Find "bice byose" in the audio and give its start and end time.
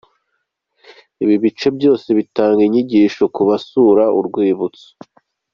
1.43-2.07